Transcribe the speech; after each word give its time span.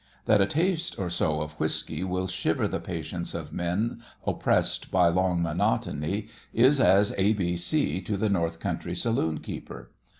That 0.25 0.41
a 0.41 0.47
taste 0.47 0.97
or 0.97 1.11
so 1.11 1.41
of 1.41 1.51
whiskey 1.59 2.03
will 2.03 2.25
shiver 2.25 2.67
the 2.67 2.79
patience 2.79 3.35
of 3.35 3.53
men 3.53 4.01
oppressed 4.25 4.89
by 4.89 5.09
long 5.09 5.43
monotony 5.43 6.27
is 6.53 6.81
as 6.81 7.13
A 7.19 7.33
B 7.33 7.55
C 7.55 8.01
to 8.01 8.17
the 8.17 8.27
north 8.27 8.59
country 8.59 8.95
saloon 8.95 9.41
keeper. 9.41 9.91